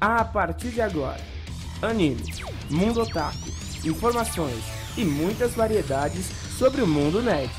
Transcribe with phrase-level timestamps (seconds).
[0.00, 1.18] A partir de agora,
[1.82, 2.22] anime,
[2.70, 3.36] mundo otaku,
[3.84, 4.62] informações
[4.96, 7.50] e muitas variedades sobre o mundo nerd.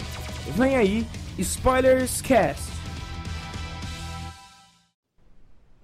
[0.56, 1.06] Vem aí,
[1.38, 2.64] Spoilers Cast!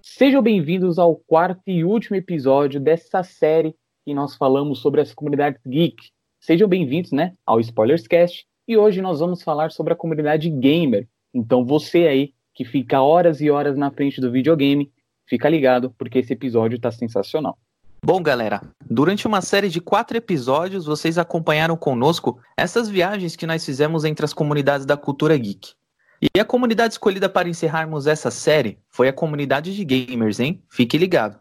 [0.01, 3.75] Sejam bem-vindos ao quarto e último episódio dessa série
[4.05, 6.09] que nós falamos sobre as comunidades geek.
[6.39, 8.47] Sejam bem-vindos, né, ao Spoilers Cast.
[8.65, 11.05] E hoje nós vamos falar sobre a comunidade gamer.
[11.33, 14.89] Então você aí que fica horas e horas na frente do videogame,
[15.27, 17.57] fica ligado porque esse episódio está sensacional.
[18.03, 23.65] Bom, galera, durante uma série de quatro episódios, vocês acompanharam conosco essas viagens que nós
[23.65, 25.73] fizemos entre as comunidades da cultura geek.
[26.21, 30.63] E a comunidade escolhida para encerrarmos essa série foi a comunidade de gamers, hein?
[30.69, 31.39] Fique ligado.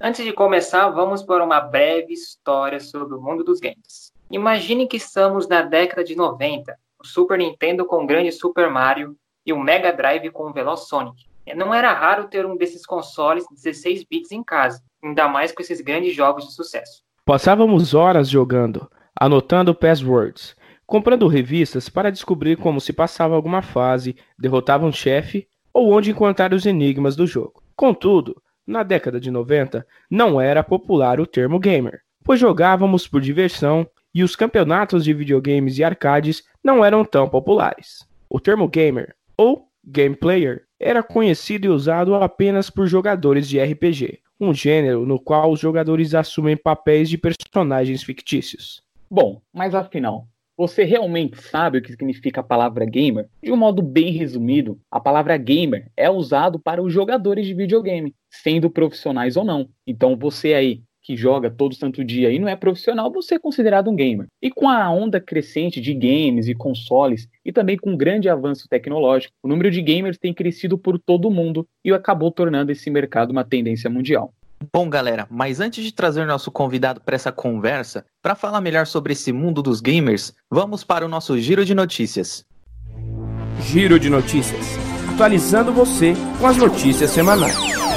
[0.00, 4.12] Antes de começar, vamos por uma breve história sobre o mundo dos games.
[4.30, 9.16] Imagine que estamos na década de 90, o Super Nintendo com o grande Super Mario
[9.44, 11.29] e o Mega Drive com o Veloz Sonic.
[11.54, 15.80] Não era raro ter um desses consoles 16 bits em casa, ainda mais com esses
[15.80, 17.02] grandes jogos de sucesso.
[17.24, 20.56] Passávamos horas jogando, anotando passwords,
[20.86, 26.52] comprando revistas para descobrir como se passava alguma fase, derrotava um chefe ou onde encontrar
[26.52, 27.62] os enigmas do jogo.
[27.76, 33.86] Contudo, na década de 90, não era popular o termo gamer, pois jogávamos por diversão
[34.14, 38.06] e os campeonatos de videogames e arcades não eram tão populares.
[38.28, 44.20] O termo gamer, ou game player, era conhecido e usado apenas por jogadores de RPG,
[44.40, 48.82] um gênero no qual os jogadores assumem papéis de personagens fictícios.
[49.10, 53.28] Bom, mas afinal, você realmente sabe o que significa a palavra gamer?
[53.42, 58.14] De um modo bem resumido, a palavra gamer é usado para os jogadores de videogame,
[58.30, 59.68] sendo profissionais ou não.
[59.86, 63.90] Então você aí que joga todo santo dia e não é profissional, você é considerado
[63.90, 64.28] um gamer.
[64.40, 68.68] E com a onda crescente de games e consoles, e também com um grande avanço
[68.68, 72.88] tecnológico, o número de gamers tem crescido por todo o mundo e acabou tornando esse
[72.90, 74.32] mercado uma tendência mundial.
[74.72, 79.12] Bom, galera, mas antes de trazer nosso convidado para essa conversa, para falar melhor sobre
[79.12, 82.44] esse mundo dos gamers, vamos para o nosso giro de notícias.
[83.62, 84.78] Giro de notícias,
[85.12, 87.89] atualizando você com as notícias semanais.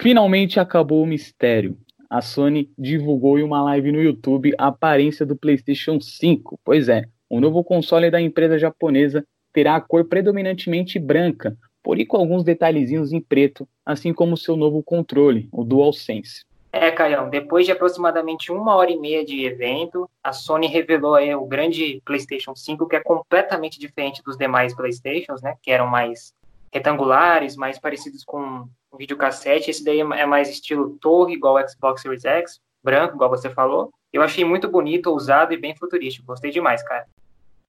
[0.00, 1.76] Finalmente acabou o mistério.
[2.08, 6.58] A Sony divulgou em uma live no YouTube a aparência do PlayStation 5.
[6.64, 12.16] Pois é, o novo console da empresa japonesa terá a cor predominantemente branca, porém com
[12.16, 16.46] alguns detalhezinhos em preto, assim como seu novo controle, o DualSense.
[16.72, 21.34] É, Caião, depois de aproximadamente uma hora e meia de evento, a Sony revelou aí
[21.34, 25.54] o grande PlayStation 5, que é completamente diferente dos demais PlayStations, né?
[25.62, 26.32] Que eram mais
[26.72, 29.70] retangulares, mais parecidos com um videocassete.
[29.70, 33.90] Esse daí é mais estilo torre, igual o Xbox Series X, branco, igual você falou.
[34.12, 36.26] Eu achei muito bonito, ousado e bem futurístico.
[36.26, 37.06] Gostei demais, cara.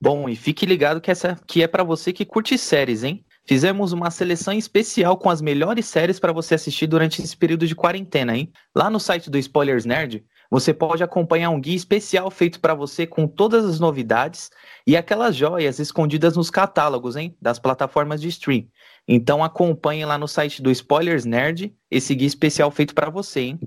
[0.02, 3.26] Bom, e fique ligado que essa aqui é para você que curte séries, hein?
[3.46, 7.76] Fizemos uma seleção especial com as melhores séries para você assistir durante esse período de
[7.76, 8.52] quarentena, hein?
[8.74, 13.06] Lá no site do Spoilers Nerd, você pode acompanhar um guia especial feito para você
[13.06, 14.50] com todas as novidades
[14.86, 18.68] e aquelas joias escondidas nos catálogos, hein, das plataformas de stream.
[19.08, 23.60] Então acompanhe lá no site do Spoilers Nerd esse guia especial feito para você, hein?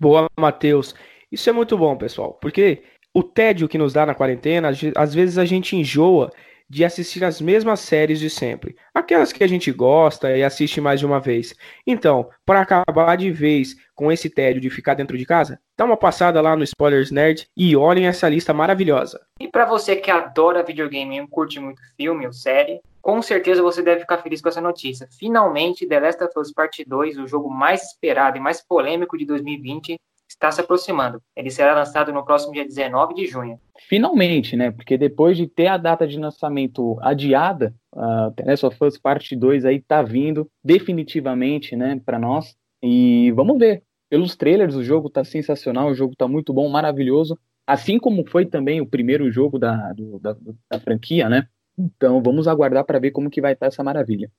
[0.00, 0.94] Boa, Matheus.
[1.30, 2.82] Isso é muito bom, pessoal, porque
[3.12, 6.32] o tédio que nos dá na quarentena, às vezes a gente enjoa
[6.68, 11.00] de assistir as mesmas séries de sempre, aquelas que a gente gosta e assiste mais
[11.00, 11.54] de uma vez.
[11.86, 15.96] Então, para acabar de vez com esse tédio de ficar dentro de casa, dá uma
[15.96, 19.20] passada lá no Spoilers Nerd e olhem essa lista maravilhosa.
[19.38, 23.82] E para você que adora videogame e curte muito filme ou série, com certeza você
[23.82, 25.06] deve ficar feliz com essa notícia.
[25.18, 29.26] Finalmente, The Last of Us Part 2, o jogo mais esperado e mais polêmico de
[29.26, 31.22] 2020, está se aproximando.
[31.36, 33.58] Ele será lançado no próximo dia 19 de junho.
[33.88, 34.70] Finalmente, né?
[34.70, 39.34] Porque depois de ter a data de lançamento adiada, a The Last of Us Part
[39.34, 42.56] 2 aí tá vindo definitivamente, né, para nós.
[42.82, 43.82] E vamos ver.
[44.10, 47.38] Pelos trailers, o jogo tá sensacional, o jogo tá muito bom, maravilhoso.
[47.66, 50.36] Assim como foi também o primeiro jogo da, do, da,
[50.70, 51.48] da franquia, né?
[51.76, 54.30] Então vamos aguardar para ver como que vai estar essa maravilha.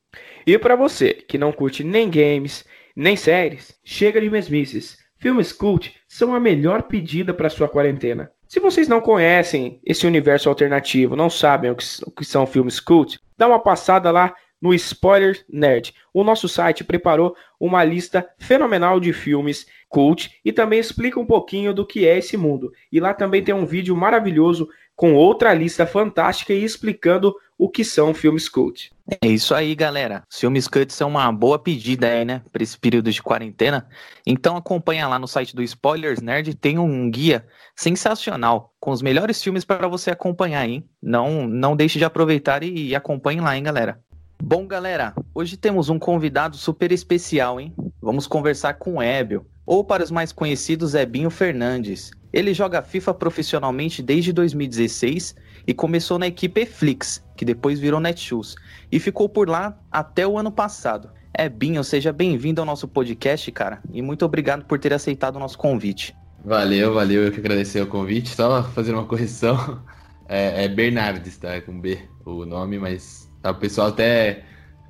[0.47, 2.65] E para você que não curte nem games,
[2.95, 5.04] nem séries, chega de mesmices.
[5.25, 8.29] Filmes cult são a melhor pedida para sua quarentena.
[8.47, 12.79] Se vocês não conhecem esse universo alternativo, não sabem o que, o que são filmes
[12.79, 15.95] cult, dá uma passada lá no Spoiler Nerd.
[16.13, 21.73] O nosso site preparou uma lista fenomenal de filmes cult e também explica um pouquinho
[21.73, 22.71] do que é esse mundo.
[22.91, 27.83] E lá também tem um vídeo maravilhoso com outra lista fantástica e explicando o que
[27.83, 28.91] são filmes cult.
[29.21, 30.23] É isso aí, galera.
[30.31, 33.87] Filmes cult são uma boa pedida aí, né, para esse período de quarentena.
[34.25, 39.41] Então acompanha lá no site do Spoilers Nerd, tem um guia sensacional com os melhores
[39.41, 40.87] filmes para você acompanhar, hein?
[41.01, 43.99] Não, não deixe de aproveitar e, e acompanhe lá, hein, galera.
[44.43, 47.73] Bom, galera, hoje temos um convidado super especial, hein?
[48.01, 52.11] Vamos conversar com o Ébio, ou para os mais conhecidos, Ebinho Fernandes.
[52.33, 55.35] Ele joga FIFA profissionalmente desde 2016
[55.67, 58.55] e começou na equipe Eflix, que depois virou Netshoes,
[58.91, 61.09] e ficou por lá até o ano passado.
[61.37, 65.57] Ebinho, seja bem-vindo ao nosso podcast, cara, e muito obrigado por ter aceitado o nosso
[65.57, 66.15] convite.
[66.45, 68.29] Valeu, valeu, eu que agradecer o convite.
[68.29, 69.81] Só fazer uma correção,
[70.29, 71.55] é, é Bernardes, tá?
[71.55, 74.43] É com B o nome, mas tá, o pessoal até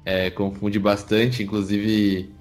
[0.05, 2.33] é, confunde bastante, inclusive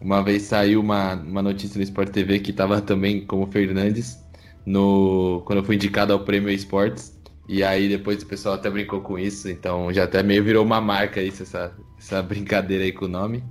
[0.00, 4.18] uma vez saiu uma, uma notícia no Sport TV que tava também como Fernandes,
[4.64, 7.17] no, quando eu fui indicado ao Prêmio Esportes.
[7.48, 10.82] E aí depois o pessoal até brincou com isso, então já até meio virou uma
[10.82, 13.42] marca isso, essa, essa brincadeira aí com o nome.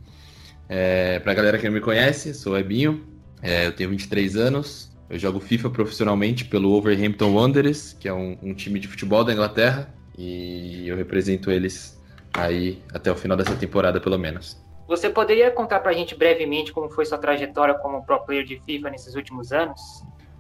[0.69, 3.03] É, pra galera que não me conhece, sou o Ebinho,
[3.41, 8.38] é, eu tenho 23 anos, eu jogo FIFA profissionalmente pelo Wolverhampton Wanderers, que é um,
[8.44, 11.99] um time de futebol da Inglaterra, e eu represento eles
[12.33, 14.61] aí até o final dessa temporada, pelo menos.
[14.88, 18.91] Você poderia contar pra gente brevemente como foi sua trajetória como pro player de FIFA
[18.91, 19.81] nesses últimos anos?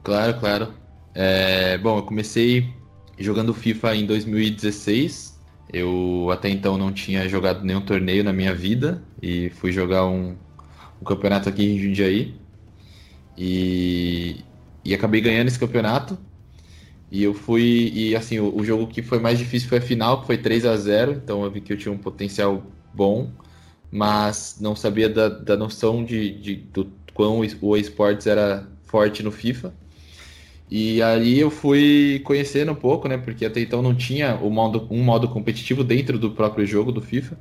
[0.03, 0.73] Claro, claro.
[1.13, 2.73] É, bom, eu comecei
[3.17, 5.37] jogando FIFA em 2016.
[5.71, 10.35] Eu até então não tinha jogado nenhum torneio na minha vida e fui jogar um,
[11.01, 12.35] um campeonato aqui em Jundiaí.
[13.37, 14.37] E,
[14.83, 16.17] e acabei ganhando esse campeonato.
[17.11, 17.91] E eu fui.
[17.93, 20.65] E assim, o, o, jogo que foi mais difícil foi a final, que foi 3
[20.65, 23.31] a 0 Então eu vi que eu tinha um potencial bom,
[23.91, 29.31] mas não sabia da, da noção de, de do quão o esportes era forte no
[29.31, 29.73] FIFA.
[30.69, 33.17] E aí eu fui conhecendo um pouco, né?
[33.17, 37.01] Porque até então não tinha o modo, um modo competitivo dentro do próprio jogo do
[37.01, 37.37] FIFA.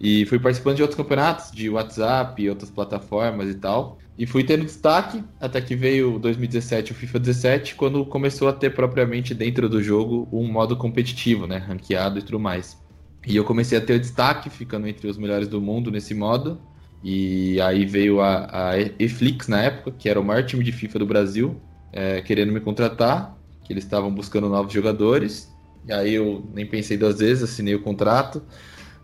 [0.00, 3.98] E fui participando de outros campeonatos, de WhatsApp outras plataformas e tal.
[4.16, 8.70] E fui tendo destaque até que veio 2017, o FIFA 17, quando começou a ter
[8.70, 11.56] propriamente dentro do jogo um modo competitivo, né?
[11.58, 12.78] Ranqueado e tudo mais.
[13.26, 16.60] E eu comecei a ter destaque, ficando entre os melhores do mundo nesse modo.
[17.02, 21.00] E aí veio a, a Eflix na época, que era o maior time de FIFA
[21.00, 21.60] do Brasil,
[21.92, 25.52] é, querendo me contratar, que eles estavam buscando novos jogadores.
[25.86, 28.42] E aí eu nem pensei duas vezes, assinei o contrato.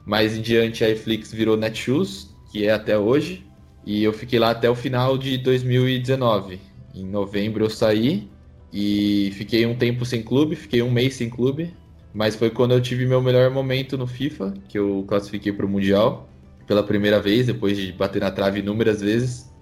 [0.06, 3.46] Mais em diante a Eflix virou Netshoes, que é até hoje.
[3.86, 6.60] E eu fiquei lá até o final de 2019.
[6.94, 8.30] Em novembro eu saí
[8.72, 11.74] e fiquei um tempo sem clube, fiquei um mês sem clube.
[12.12, 15.68] Mas foi quando eu tive meu melhor momento no FIFA, que eu classifiquei para o
[15.68, 16.28] Mundial
[16.66, 19.53] pela primeira vez, depois de bater na trave inúmeras vezes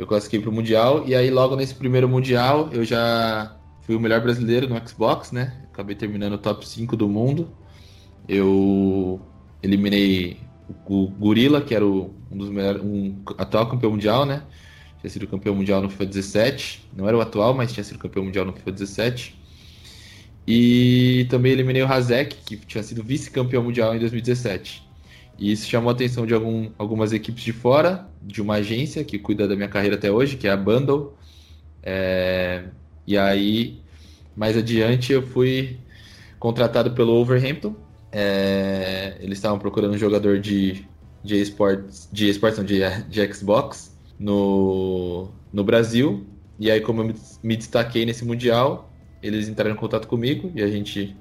[0.00, 4.00] eu classifiquei para o Mundial, e aí logo nesse primeiro Mundial eu já fui o
[4.00, 5.52] melhor brasileiro no Xbox, né?
[5.70, 7.50] Acabei terminando o top 5 do mundo.
[8.26, 9.20] Eu
[9.62, 10.38] eliminei
[10.88, 14.42] o Gorilla, que era o, um dos melhores, um atual campeão mundial, né?
[15.00, 16.88] Tinha sido campeão mundial no FIFA 17.
[16.96, 19.38] Não era o atual, mas tinha sido campeão mundial no FIFA 17.
[20.46, 24.82] E também eliminei o Hazek, que tinha sido vice-campeão mundial em 2017.
[25.40, 29.18] E isso chamou a atenção de algum, algumas equipes de fora, de uma agência que
[29.18, 31.14] cuida da minha carreira até hoje, que é a Bundle.
[31.82, 32.64] É,
[33.06, 33.80] e aí,
[34.36, 35.78] mais adiante, eu fui
[36.38, 37.74] contratado pelo Overhampton.
[38.12, 40.84] É, eles estavam procurando um jogador de,
[41.24, 46.26] de esportes, de esportes, não, de, de Xbox no, no Brasil.
[46.58, 48.92] E aí, como eu me, destaquei nesse Mundial,
[49.22, 51.16] eles entraram em contato comigo e a gente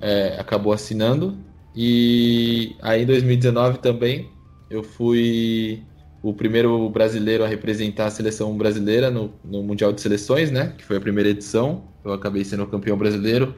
[0.00, 1.36] é, acabou assinando.
[1.76, 4.30] E aí em 2019 também
[4.70, 5.82] eu fui
[6.22, 10.72] o primeiro brasileiro a representar a seleção brasileira no, no Mundial de Seleções, né?
[10.76, 11.84] Que foi a primeira edição.
[12.04, 13.54] Eu acabei sendo campeão brasileiro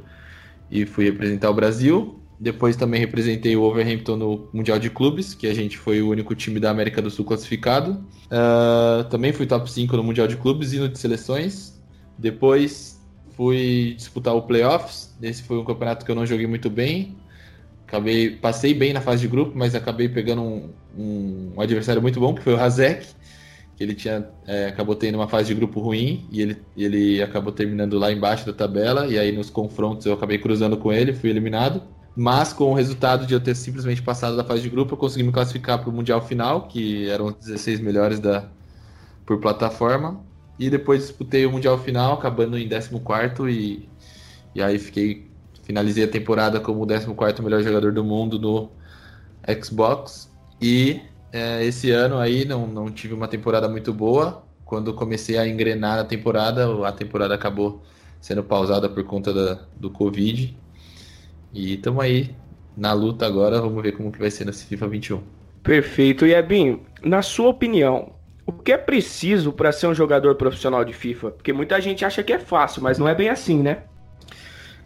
[0.70, 2.20] e fui representar o Brasil.
[2.40, 6.34] Depois também representei o Overhampton no Mundial de Clubes, que a gente foi o único
[6.34, 8.04] time da América do Sul classificado.
[8.26, 11.80] Uh, também fui top 5 no Mundial de Clubes e no de Seleções.
[12.18, 13.00] Depois
[13.36, 15.16] fui disputar o Playoffs.
[15.22, 17.16] Esse foi um campeonato que eu não joguei muito bem.
[17.88, 22.20] Acabei, passei bem na fase de grupo, mas acabei pegando um, um, um adversário muito
[22.20, 23.06] bom, que foi o Hazek,
[23.74, 27.50] que ele tinha, é, acabou tendo uma fase de grupo ruim e ele, ele acabou
[27.50, 29.06] terminando lá embaixo da tabela.
[29.06, 31.82] E aí nos confrontos eu acabei cruzando com ele, fui eliminado.
[32.14, 35.24] Mas com o resultado de eu ter simplesmente passado da fase de grupo, eu consegui
[35.24, 38.50] me classificar para o Mundial Final, que eram os 16 melhores da,
[39.24, 40.20] por plataforma.
[40.58, 42.90] E depois disputei o Mundial Final, acabando em 14
[43.48, 43.88] e,
[44.54, 45.27] e aí fiquei
[45.68, 48.70] Finalizei a temporada como o 14 melhor jogador do mundo no
[49.62, 50.32] Xbox.
[50.58, 54.42] E é, esse ano aí não, não tive uma temporada muito boa.
[54.64, 57.82] Quando comecei a engrenar a temporada, a temporada acabou
[58.18, 60.56] sendo pausada por conta da, do Covid.
[61.52, 62.34] E estamos aí
[62.74, 63.60] na luta agora.
[63.60, 65.22] Vamos ver como que vai ser nesse FIFA 21.
[65.62, 66.26] Perfeito.
[66.26, 68.14] E Ebin, na sua opinião,
[68.46, 71.32] o que é preciso para ser um jogador profissional de FIFA?
[71.32, 73.82] Porque muita gente acha que é fácil, mas não é bem assim, né?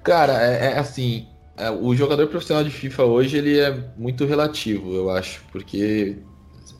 [0.02, 4.94] Cara, é, é assim, É, o jogador profissional de FIFA hoje ele é muito relativo,
[4.94, 6.24] eu acho, porque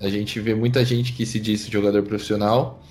[0.00, 2.82] a gente vê muita gente que se diz jogador profissional,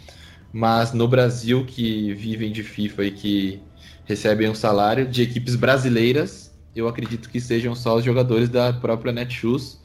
[0.53, 3.63] mas no Brasil que vivem de FIFA e que
[4.05, 9.13] recebem um salário de equipes brasileiras, eu acredito que sejam só os jogadores da própria
[9.13, 9.81] Netshoes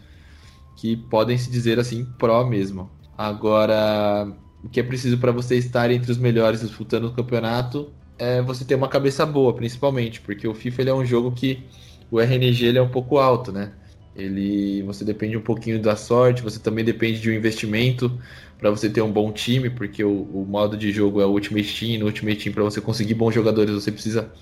[0.76, 2.90] que podem se dizer assim pró mesmo.
[3.16, 4.26] Agora,
[4.62, 8.64] o que é preciso para você estar entre os melhores disputando o campeonato é você
[8.64, 11.62] ter uma cabeça boa, principalmente, porque o FIFA ele é um jogo que
[12.10, 13.72] o RNG ele é um pouco alto, né?
[14.14, 18.10] Ele, você depende um pouquinho da sorte, você também depende de um investimento
[18.58, 21.78] para você ter um bom time, porque o, o, modo de jogo é o Ultimate
[21.78, 24.32] Team, no Ultimate Team para você conseguir bons jogadores você precisa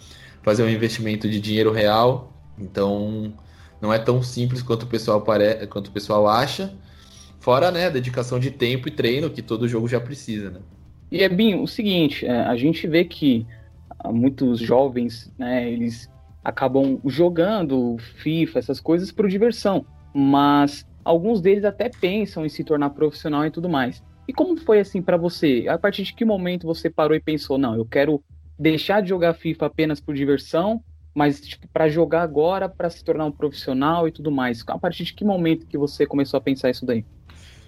[0.43, 3.35] fazer um investimento de dinheiro real, então
[3.81, 5.66] não é tão simples quanto o pessoal pare...
[5.66, 6.73] quanto o pessoal acha,
[7.40, 10.61] fora né, a dedicação de tempo e treino que todo jogo já precisa, né?
[11.11, 13.47] E é bem o seguinte, é, a gente vê que
[14.13, 16.11] muitos jovens, né, eles
[16.43, 22.91] acabam jogando FIFA, essas coisas por diversão, mas alguns deles até pensam em se tornar
[22.91, 24.03] profissional e tudo mais.
[24.29, 25.67] E como foi assim para você?
[25.69, 28.23] A partir de que momento você parou e pensou, não, eu quero
[28.59, 30.83] deixar de jogar FIFA apenas por diversão,
[31.15, 34.65] mas tipo, para jogar agora, para se tornar um profissional e tudo mais?
[34.67, 37.05] A partir de que momento que você começou a pensar isso daí?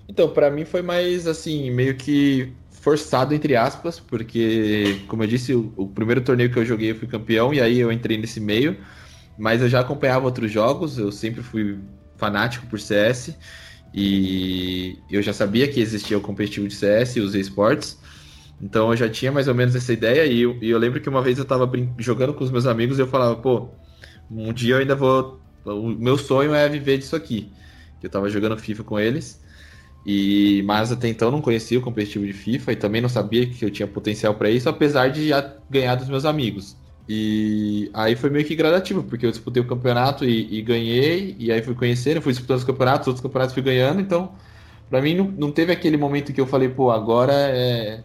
[0.09, 2.53] Então, para mim foi mais assim, meio que
[2.87, 6.95] forçado, entre aspas, porque, como eu disse, o, o, primeiro torneio que eu joguei eu
[6.95, 8.77] fui campeão, e aí eu entrei nesse meio,
[9.37, 11.81] mas eu já acompanhava outros jogos, eu sempre fui
[12.17, 13.37] fanático por CS,
[13.93, 17.99] e eu já sabia que existia o competitivo de CS e os esportes,
[18.63, 21.09] então eu já tinha mais ou menos essa ideia, e eu, e eu lembro que
[21.09, 23.69] uma vez eu tava jogando com os meus amigos e eu falava, pô,
[24.31, 25.41] um dia eu ainda vou.
[25.65, 27.51] O meu sonho é viver disso aqui.
[28.01, 29.45] Eu tava jogando FIFA com eles.
[30.07, 33.65] E, mas até então não conhecia o competitivo de FIFA e também não sabia que
[33.65, 36.77] eu tinha potencial para isso, apesar de já ganhar dos meus amigos.
[37.09, 41.51] E aí foi meio que gradativo, porque eu disputei o campeonato e, e ganhei, e
[41.51, 44.33] aí fui conhecendo, fui disputando os campeonatos, outros campeonatos fui ganhando, então
[44.89, 48.05] para mim não, não teve aquele momento que eu falei, pô, agora é,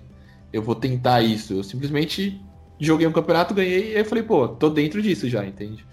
[0.52, 1.54] eu vou tentar isso.
[1.54, 2.42] Eu simplesmente
[2.80, 5.86] joguei um campeonato, ganhei, e aí eu falei, pô, tô dentro disso já, entende?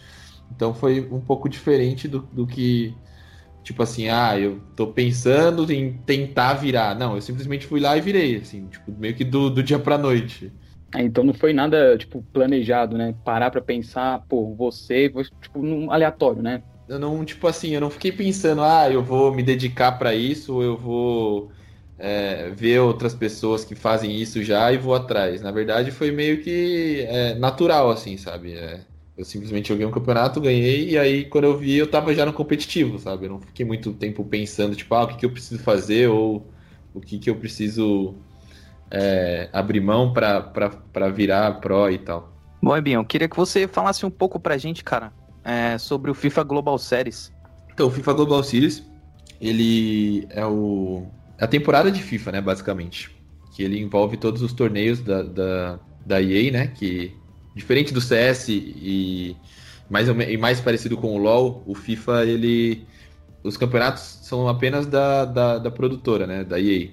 [0.55, 2.95] Então foi um pouco diferente do, do que
[3.69, 6.95] tipo assim, ah, eu tô pensando em tentar virar.
[6.95, 9.99] Não, eu simplesmente fui lá e virei, assim, tipo, meio que do, do dia pra
[9.99, 10.51] noite.
[10.95, 13.15] É, então não foi nada, tipo, planejado, né?
[13.23, 15.11] Parar pra pensar, pô, você,
[15.43, 16.63] tipo, num aleatório, né?
[16.87, 20.63] Eu não, tipo assim, eu não fiquei pensando, ah, eu vou me dedicar para isso,
[20.63, 21.53] eu vou
[21.99, 25.43] é, ver outras pessoas que fazem isso já e vou atrás.
[25.43, 28.55] Na verdade, foi meio que é, natural, assim, sabe?
[28.57, 28.87] É,
[29.19, 32.33] eu simplesmente joguei um campeonato, ganhei, e aí quando eu vi, eu tava já no
[32.33, 33.27] competitivo, sabe?
[33.27, 36.47] Eu não fiquei muito tempo pensando, tipo, ah, o que, que eu preciso fazer, ou
[36.95, 38.15] o que, que eu preciso
[38.89, 42.33] é, abrir mão para virar pro e tal.
[42.63, 45.13] Bom, Ebinho, eu queria que você falasse um pouco pra gente, cara,
[45.45, 47.33] é, sobre o FIFA Global Series.
[47.73, 48.85] Então, o FIFA Global Series,
[49.41, 51.07] ele é o
[51.37, 53.11] é a temporada de FIFA, né, basicamente.
[53.53, 57.17] Que ele envolve todos os torneios da, da, da EA, né, que
[57.59, 59.37] Diferente do CS e
[59.91, 62.87] mais, e mais parecido com o LoL, o FIFA, ele...
[63.43, 66.45] Os campeonatos são apenas da, da, da produtora, né?
[66.45, 66.91] Da EA.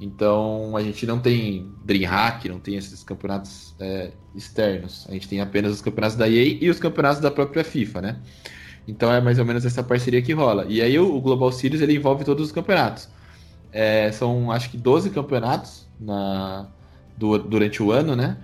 [0.00, 5.06] Então a gente não tem DreamHack, não tem esses campeonatos é, externos.
[5.08, 8.16] A gente tem apenas os campeonatos da EA e os campeonatos da própria FIFA, né?
[8.86, 10.66] Então é mais ou menos essa parceria que rola.
[10.68, 13.08] E aí o, Global Series ele envolve todos os campeonatos.
[13.72, 16.68] É, são acho que 12 campeonatos na,
[17.16, 18.36] do, durante o ano, né?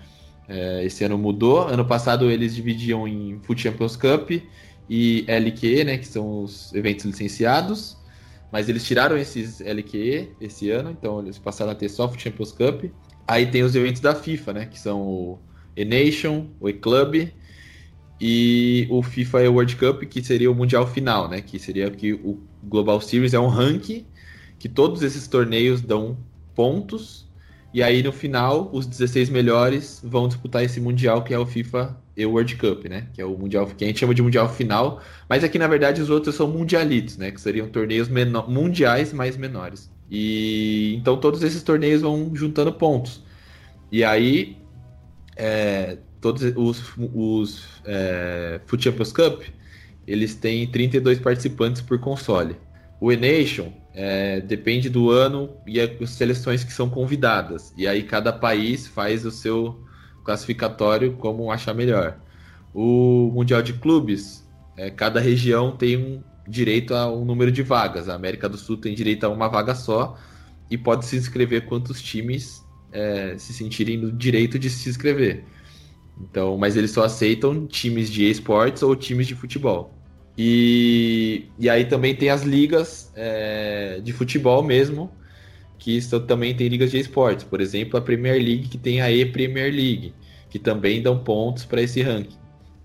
[0.52, 1.60] É, esse ano mudou.
[1.60, 4.32] Ano passado eles dividiam em Foot Champions Cup
[4.88, 7.96] e LQE, né, que são os eventos licenciados.
[8.50, 12.50] Mas eles tiraram esses LQE esse ano, então eles passaram a ter só Foot Champions
[12.50, 12.86] Cup.
[13.28, 15.38] Aí tem os eventos da FIFA, né, que são o
[15.76, 17.28] E-Nation, o E-Club
[18.20, 22.42] e o FIFA World Cup, que seria o mundial final, né, que seria que o
[22.64, 24.04] Global Series é um ranking
[24.58, 26.18] que todos esses torneios dão
[26.56, 27.29] pontos
[27.72, 31.96] e aí no final, os 16 melhores vão disputar esse mundial que é o FIFA
[32.16, 33.06] e World Cup, né?
[33.14, 36.02] Que é o mundial que a gente chama de mundial final, mas aqui na verdade
[36.02, 37.30] os outros são mundialitos, né?
[37.30, 38.08] Que seriam torneios
[38.48, 39.90] mundiais mais menores.
[40.10, 43.22] E então todos esses torneios vão juntando pontos.
[43.92, 44.56] E aí
[45.36, 49.42] é, todos os, os é, Foot Champions Cup
[50.06, 52.56] eles têm 32 participantes por console.
[53.00, 57.72] O E-Nation é, depende do ano e as seleções que são convidadas.
[57.76, 59.84] E aí cada país faz o seu
[60.24, 62.18] classificatório como achar melhor.
[62.72, 68.08] O Mundial de Clubes, é, cada região tem um direito a um número de vagas.
[68.08, 70.16] A América do Sul tem direito a uma vaga só
[70.70, 75.44] e pode se inscrever quantos times é, se sentirem no direito de se inscrever.
[76.20, 79.99] Então, mas eles só aceitam times de esportes ou times de futebol.
[80.36, 85.10] E, e aí também tem as ligas é, de futebol mesmo,
[85.78, 87.44] que isso também tem ligas de esportes.
[87.44, 90.14] Por exemplo, a Premier League, que tem a E-Premier League,
[90.48, 92.38] que também dão pontos para esse ranking.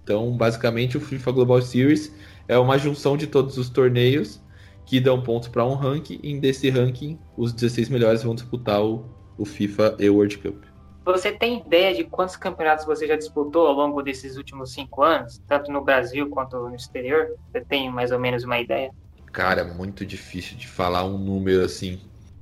[0.03, 2.13] Então, basicamente, o FIFA Global Series
[2.47, 4.39] é uma junção de todos os torneios
[4.85, 9.03] que dão pontos para um ranking, e desse ranking, os 16 melhores vão disputar o,
[9.35, 10.74] o FIFA e World Cup.
[11.05, 15.39] Você tem ideia de quantos campeonatos você já disputou ao longo desses últimos cinco anos,
[15.47, 17.27] tanto no Brasil quanto no exterior?
[17.51, 18.89] Você tem mais ou menos uma ideia?
[19.31, 21.99] Cara, é muito difícil de falar um número assim.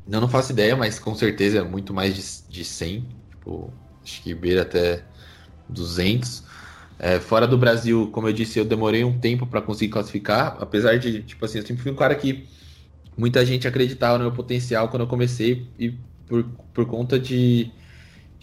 [0.09, 3.05] Eu não faço ideia, mas com certeza é muito mais de, de 100.
[3.31, 5.03] Tipo, acho que beira até
[5.67, 6.43] 200.
[6.99, 10.97] É, fora do Brasil, como eu disse, eu demorei um tempo para conseguir classificar, apesar
[10.97, 12.47] de, tipo assim, eu sempre fui um cara que
[13.17, 15.91] muita gente acreditava no meu potencial quando eu comecei e
[16.27, 17.71] por, por conta de,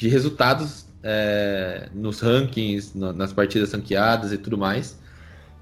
[0.00, 4.99] de resultados é, nos rankings, no, nas partidas ranqueadas e tudo mais.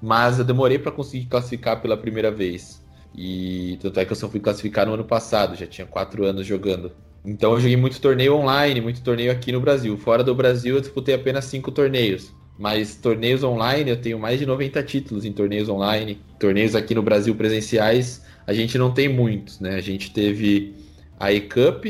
[0.01, 2.81] Mas eu demorei para conseguir classificar pela primeira vez.
[3.13, 6.47] E tanto é que eu só fui classificar no ano passado, já tinha quatro anos
[6.47, 6.93] jogando.
[7.25, 9.97] Então eu joguei muito torneio online, muito torneio aqui no Brasil.
[9.97, 12.33] Fora do Brasil eu disputei apenas cinco torneios.
[12.57, 16.21] Mas torneios online, eu tenho mais de 90 títulos em torneios online.
[16.39, 19.75] Torneios aqui no Brasil presenciais, a gente não tem muitos, né?
[19.75, 20.75] A gente teve
[21.19, 21.87] a E-Cup,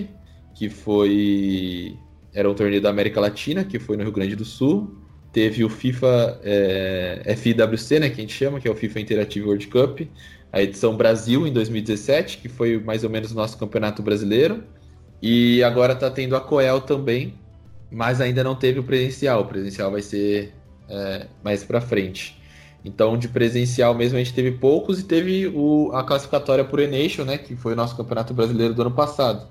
[0.55, 1.95] que foi.
[2.33, 4.95] Era um torneio da América Latina, que foi no Rio Grande do Sul.
[5.31, 8.09] Teve o FIFA é, FIWC, né?
[8.09, 10.01] Que a gente chama, que é o FIFA Interactive World Cup.
[10.51, 14.63] A edição Brasil em 2017, que foi mais ou menos o nosso campeonato brasileiro.
[15.21, 17.33] E agora tá tendo a Coel também,
[17.91, 19.41] mas ainda não teve o presencial.
[19.41, 20.53] O presencial vai ser
[20.87, 22.39] é, mais para frente.
[22.83, 27.25] Então, de presencial mesmo, a gente teve poucos e teve o, a classificatória por Enation,
[27.25, 29.47] né, que foi o nosso campeonato brasileiro do ano passado.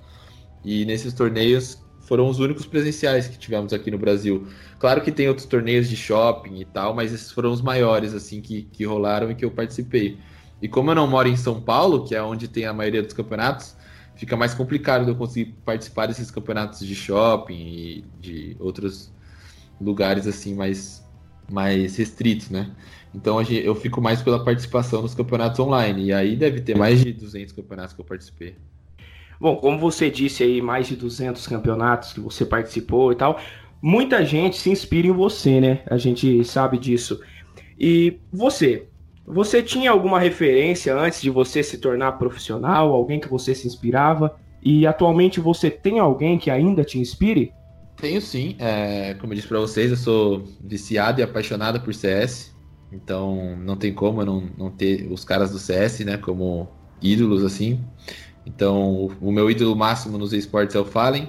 [0.64, 1.78] E nesses torneios
[2.08, 4.48] foram os únicos presenciais que tivemos aqui no Brasil.
[4.78, 8.40] Claro que tem outros torneios de shopping e tal, mas esses foram os maiores assim
[8.40, 10.18] que, que rolaram e que eu participei.
[10.60, 13.12] E como eu não moro em São Paulo, que é onde tem a maioria dos
[13.12, 13.76] campeonatos,
[14.16, 19.12] fica mais complicado eu conseguir participar desses campeonatos de shopping e de outros
[19.80, 21.06] lugares assim mais
[21.50, 22.70] mais restritos, né?
[23.14, 26.06] Então eu fico mais pela participação nos campeonatos online.
[26.06, 28.56] E aí deve ter mais de 200 campeonatos que eu participei.
[29.40, 33.38] Bom, como você disse aí, mais de 200 campeonatos que você participou e tal,
[33.80, 35.82] muita gente se inspira em você, né?
[35.86, 37.20] A gente sabe disso.
[37.78, 38.88] E você,
[39.24, 44.36] você tinha alguma referência antes de você se tornar profissional, alguém que você se inspirava?
[44.62, 47.52] E atualmente você tem alguém que ainda te inspire?
[47.96, 48.56] Tenho sim.
[48.58, 52.56] É, como eu disse para vocês, eu sou viciado e apaixonado por CS.
[52.92, 56.68] Então não tem como eu não, não ter os caras do CS, né, como
[57.02, 57.84] ídolos assim.
[58.48, 61.28] Então o, meu ídolo máximo nos esportes é o Fallen.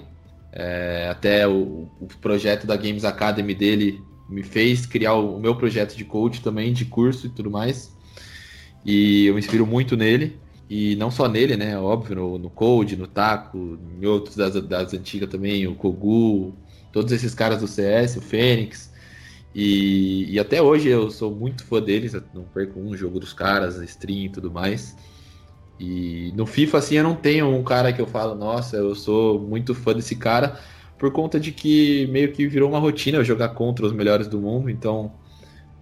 [0.52, 5.56] É, até o, o, projeto da Games Academy dele me fez criar o, o meu
[5.56, 7.94] projeto de coach também, de curso e tudo mais.
[8.86, 10.40] E eu me inspiro muito nele.
[10.70, 11.78] E não só nele, né?
[11.78, 16.56] Óbvio, no, no Code, no Taco, em outros das, das antigas também, o Kogu,
[16.94, 18.94] todos esses caras do CS, o Fênix.
[19.54, 23.78] E, e até hoje eu sou muito fã deles, não perco um jogo dos caras,
[23.82, 24.96] stream e tudo mais.
[25.80, 29.40] E no FIFA, assim, eu não tenho um cara que eu falo, nossa, eu sou
[29.40, 30.60] muito fã desse cara,
[30.98, 34.40] por conta de que meio que virou uma rotina eu jogar contra os melhores do
[34.42, 35.14] mundo, então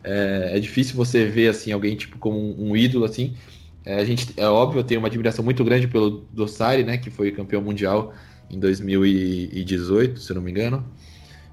[0.04, 3.36] é, é difícil você ver, assim, alguém tipo como um, um ídolo, assim.
[3.84, 7.10] É, a gente, é óbvio, eu tenho uma admiração muito grande pelo Dossari, né, que
[7.10, 8.14] foi campeão mundial
[8.50, 10.86] em 2018, se eu não me engano.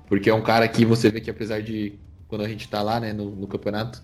[0.06, 3.00] Porque é um cara que você vê que apesar de quando a gente tá lá,
[3.00, 4.02] né, no, no campeonato,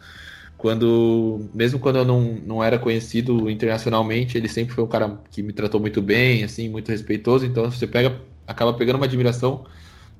[0.60, 5.42] quando mesmo quando eu não, não era conhecido internacionalmente, ele sempre foi um cara que
[5.42, 9.64] me tratou muito bem, assim, muito respeitoso, então você pega acaba pegando uma admiração,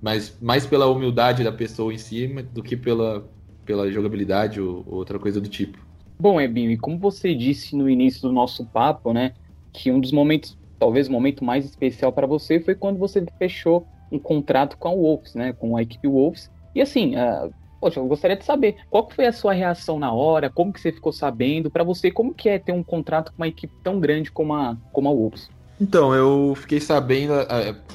[0.00, 3.29] mas mais pela humildade da pessoa em si do que pela
[3.66, 5.79] pela jogabilidade ou, ou outra coisa do tipo.
[6.18, 9.35] Bom, Ebinho, e como você disse no início do nosso papo, né,
[9.72, 13.87] que um dos momentos, talvez o momento mais especial para você foi quando você fechou
[14.11, 16.50] um contrato com a Wolves, né, com a equipe Wolves.
[16.74, 20.50] E assim, uh, poxa, eu gostaria de saber qual foi a sua reação na hora,
[20.50, 23.48] como que você ficou sabendo, para você, como que é ter um contrato com uma
[23.48, 25.50] equipe tão grande como a, como a Wolves?
[25.80, 27.32] Então, eu fiquei sabendo,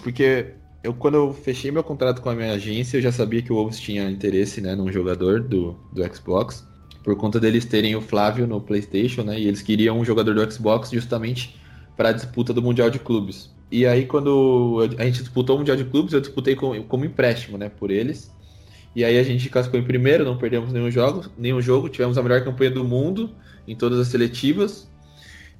[0.01, 3.53] porque eu, quando eu fechei meu contrato com a minha agência, eu já sabia que
[3.53, 6.65] o Wolves tinha interesse, né, num jogador do, do Xbox
[7.05, 9.39] por conta deles terem o Flávio no PlayStation, né?
[9.39, 11.55] E eles queriam um jogador do Xbox justamente
[11.95, 13.53] para a disputa do Mundial de Clubes.
[13.71, 17.59] E aí, quando a gente disputou o Mundial de Clubes, eu disputei como, como empréstimo,
[17.59, 17.69] né?
[17.69, 18.33] Por eles.
[18.95, 22.23] E aí a gente cascou em primeiro, não perdemos nenhum jogo, nenhum jogo, tivemos a
[22.23, 23.29] melhor campanha do mundo
[23.67, 24.89] em todas as seletivas.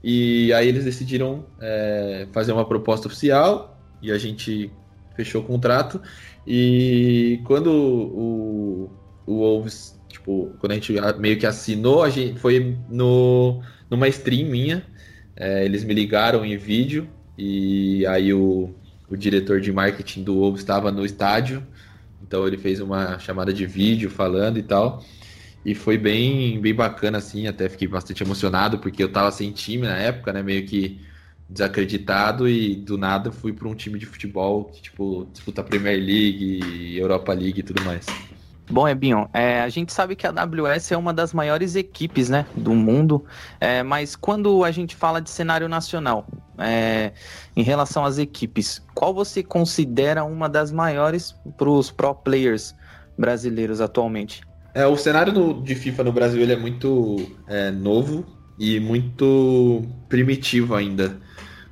[0.03, 4.71] E aí eles decidiram é, fazer uma proposta oficial e a gente
[5.15, 6.01] fechou o contrato.
[6.47, 8.91] E quando o,
[9.25, 14.49] o Wolves, tipo, quando a gente meio que assinou, a gente foi no, numa stream
[14.49, 14.85] minha.
[15.35, 18.73] É, eles me ligaram em vídeo e aí o,
[19.09, 21.65] o diretor de marketing do Wolves estava no estádio.
[22.25, 25.03] Então ele fez uma chamada de vídeo falando e tal.
[25.63, 29.87] E foi bem, bem bacana, assim, até fiquei bastante emocionado, porque eu tava sem time
[29.87, 30.43] na época, né?
[30.43, 30.99] Meio que
[31.49, 36.97] desacreditado e do nada fui para um time de futebol que, tipo, disputa Premier League,
[36.97, 38.05] Europa League e tudo mais.
[38.69, 42.47] Bom, Ebinho, é, a gente sabe que a AWS é uma das maiores equipes né,
[42.55, 43.23] do mundo,
[43.59, 46.25] é, mas quando a gente fala de cenário nacional,
[46.57, 47.11] é,
[47.55, 52.73] em relação às equipes, qual você considera uma das maiores para os pro players
[53.17, 54.41] brasileiros atualmente?
[54.73, 58.25] É, o cenário no, de FIFA no Brasil ele é muito é, novo
[58.59, 61.17] e muito primitivo ainda.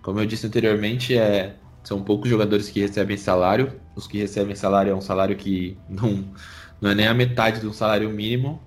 [0.01, 3.73] Como eu disse anteriormente, é, são poucos jogadores que recebem salário.
[3.95, 6.23] Os que recebem salário é um salário que não,
[6.83, 8.61] não é nem a metade do salário mínimo,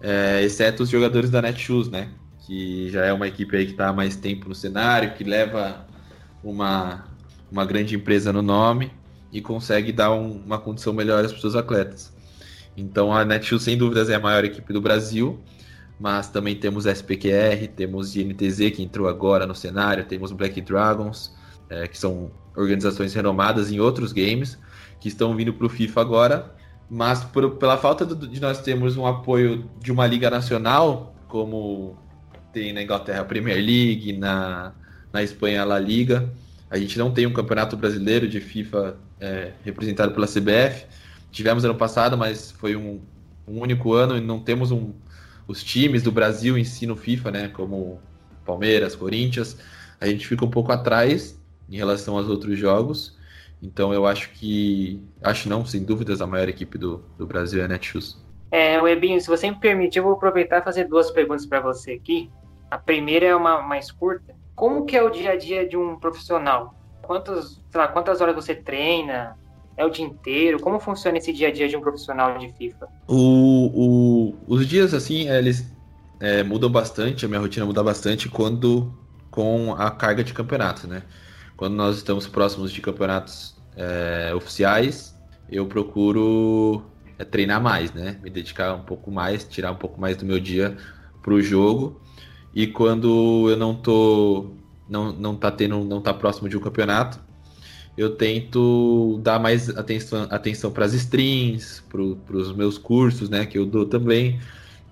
[0.00, 2.08] é, exceto os jogadores da Netshoes, né?
[2.46, 5.86] Que já é uma equipe aí que está há mais tempo no cenário, que leva
[6.42, 7.06] uma,
[7.50, 8.90] uma grande empresa no nome
[9.32, 12.12] e consegue dar um, uma condição melhor para os seus atletas.
[12.76, 15.40] Então a Netshoes, sem dúvidas, é a maior equipe do Brasil
[15.98, 21.34] mas também temos SPQR, temos INTZ que entrou agora no cenário, temos Black Dragons,
[21.68, 24.56] é, que são organizações renomadas em outros games,
[25.00, 26.54] que estão vindo para o FIFA agora,
[26.90, 31.96] mas por, pela falta do, de nós termos um apoio de uma liga nacional, como
[32.52, 34.72] tem na Inglaterra a Premier League, na,
[35.12, 36.32] na Espanha a La Liga,
[36.70, 40.86] a gente não tem um campeonato brasileiro de FIFA é, representado pela CBF.
[41.30, 43.00] Tivemos ano passado, mas foi um,
[43.46, 44.92] um único ano e não temos um,
[45.46, 48.00] os times do Brasil em si no FIFA, né, como
[48.44, 49.56] Palmeiras, Corinthians,
[50.00, 51.38] a gente fica um pouco atrás
[51.70, 53.16] em relação aos outros jogos.
[53.62, 57.64] Então eu acho que, acho não, sem dúvidas, a maior equipe do, do Brasil é
[57.64, 58.16] a Netshoes.
[58.50, 61.92] É, Webinho, se você me permitir, eu vou aproveitar e fazer duas perguntas para você
[61.92, 62.30] aqui.
[62.70, 64.34] A primeira é uma mais curta.
[64.54, 66.74] Como que é o dia a dia de um profissional?
[67.02, 69.36] Quantas, lá, quantas horas você treina?
[69.76, 70.58] É o dia inteiro?
[70.60, 72.88] Como funciona esse dia a dia de um profissional de FIFA?
[73.06, 75.70] O, o, os dias, assim, eles
[76.20, 78.92] é, mudam bastante, a minha rotina muda bastante quando
[79.30, 81.02] com a carga de campeonatos, né?
[81.58, 85.12] Quando nós estamos próximos de campeonatos é, oficiais,
[85.50, 86.84] eu procuro
[87.18, 88.16] é, treinar mais, né?
[88.22, 90.76] Me dedicar um pouco mais, tirar um pouco mais do meu dia
[91.20, 92.00] para o jogo.
[92.54, 94.52] E quando eu não tô,
[94.88, 97.18] não, não tá tendo, não tá próximo de um campeonato,
[97.96, 103.58] eu tento dar mais atenção, atenção para as streams, para os meus cursos, né, que
[103.58, 104.38] eu dou também,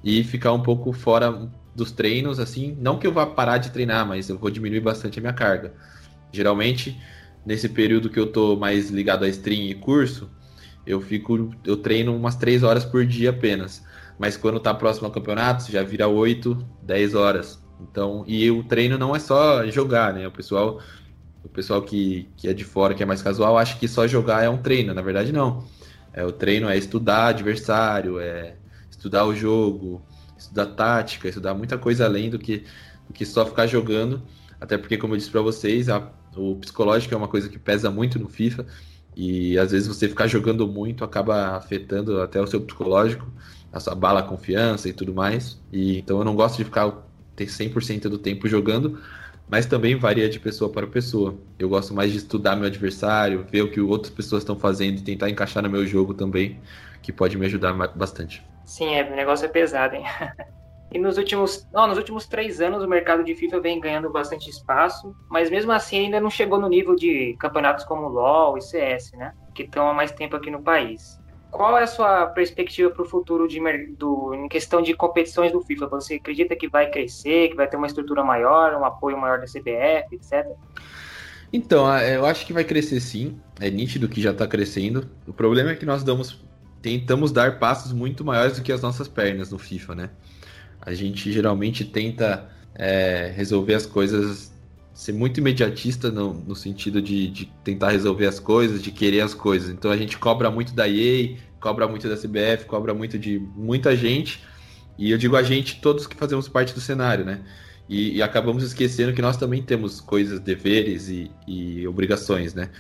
[0.03, 4.05] e ficar um pouco fora dos treinos, assim, não que eu vá parar de treinar,
[4.05, 5.73] mas eu vou diminuir bastante a minha carga.
[6.37, 7.01] Geralmente,
[7.45, 10.31] nesse período que eu tô mais ligado a stream e curso,
[10.87, 13.83] eu fico, eu treino umas 3 horas por dia apenas.
[14.19, 17.63] Mas quando tá próximo ao campeonato, já vira 8, 10 horas.
[17.81, 20.27] Então, e o treino não é só jogar, né?
[20.27, 20.81] O pessoal
[21.47, 24.43] o pessoal que, que é de fora, que é mais casual, acha que só jogar
[24.43, 24.93] é um treino.
[24.93, 25.65] Na verdade, não.
[26.13, 28.57] É, o treino é estudar adversário, é
[28.91, 30.05] estudar o jogo,
[30.37, 32.65] estudar tática, estudar muita coisa além do que,
[33.07, 34.23] do que só ficar jogando.
[34.61, 37.91] Até porque, como eu disse para vocês, a, o psicológico é uma coisa que pesa
[37.91, 38.67] muito no FIFA.
[39.17, 43.27] E às vezes você ficar jogando muito acaba afetando até o seu psicológico,
[43.73, 45.59] a sua bala confiança e tudo mais.
[45.73, 46.93] E então eu não gosto de ficar
[47.35, 49.01] ter 100% do tempo jogando,
[49.49, 51.35] mas também varia de pessoa para pessoa.
[51.59, 55.03] Eu gosto mais de estudar meu adversário, ver o que outras pessoas estão fazendo e
[55.03, 56.61] tentar encaixar no meu jogo também,
[57.03, 58.45] que pode me ajudar bastante.
[58.65, 60.05] Sim, é, o negócio é pesado, hein?
[60.93, 64.49] e nos últimos, oh, nos últimos três anos o mercado de FIFA vem ganhando bastante
[64.49, 69.13] espaço, mas mesmo assim ainda não chegou no nível de campeonatos como LoL e CS,
[69.13, 69.35] né?
[69.55, 71.21] Que estão há mais tempo aqui no país.
[71.51, 73.61] Qual é a sua perspectiva para o futuro de,
[73.97, 75.87] do, em questão de competições do FIFA?
[75.89, 79.47] Você acredita que vai crescer, que vai ter uma estrutura maior, um apoio maior da
[79.47, 80.47] CBF, etc?
[81.53, 83.41] Então, eu acho que vai crescer sim.
[83.59, 85.09] É nítido que já está crescendo.
[85.27, 86.45] O problema é que nós damos,
[86.83, 90.11] tentamos dar passos muito maiores do que as nossas pernas no FIFA, né?
[90.87, 94.55] A gente geralmente tenta é, resolver as coisas,
[94.95, 99.35] ser muito imediatista no, no sentido de, de, tentar resolver as coisas, de querer as
[99.35, 99.69] coisas.
[99.69, 103.97] Então a gente cobra muito da EA, cobra muito da CBF, cobra muito de muita
[103.97, 104.45] gente.
[104.97, 107.41] E eu digo a gente, todos que fazemos parte do cenário, né?
[107.89, 112.71] E, e acabamos esquecendo que nós também temos coisas, deveres e, e obrigações, né?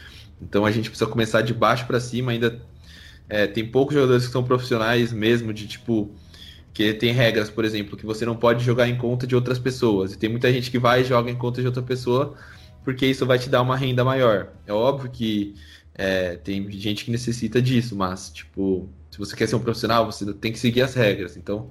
[0.40, 2.30] Então a gente precisa começar de baixo para cima.
[2.30, 2.62] Ainda
[3.28, 6.14] é, tem poucos jogadores que são profissionais mesmo, de tipo,
[6.76, 10.12] que tem regras, por exemplo, que você não pode jogar em conta de outras pessoas.
[10.12, 12.34] E tem muita gente que vai e joga em conta de outra pessoa,
[12.84, 14.48] porque isso vai te dar uma renda maior.
[14.66, 15.54] É óbvio que
[15.94, 20.30] é, tem gente que necessita disso, mas, tipo, se você quer ser um profissional, você
[20.34, 21.34] tem que seguir as regras.
[21.38, 21.70] Então,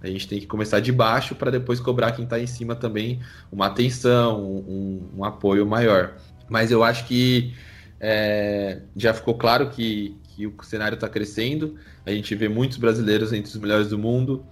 [0.00, 3.18] a gente tem que começar de baixo para depois cobrar quem está em cima também
[3.50, 6.14] uma atenção, um, um, apoio maior.
[6.48, 7.52] Mas eu acho que
[7.98, 11.76] é, já ficou claro que, que o cenário está crescendo.
[12.04, 14.44] A gente vê muitos brasileiros entre os melhores do mundo.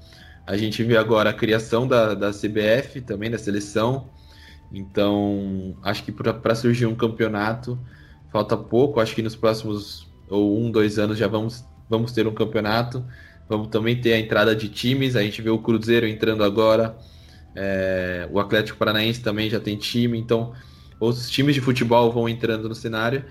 [0.47, 4.11] A gente vê agora a criação da, da CBF, também da seleção.
[4.73, 7.79] Então, acho que para surgir um campeonato
[8.31, 9.01] falta pouco.
[9.01, 13.05] Acho que nos próximos ou um, dois anos já vamos, vamos ter um campeonato.
[13.49, 15.15] Vamos também ter a entrada de times.
[15.15, 16.97] A gente vê o Cruzeiro entrando agora.
[17.55, 20.19] É, o Atlético Paranaense também já tem time.
[20.19, 20.55] Então,
[20.99, 23.25] os times de futebol vão entrando no cenário.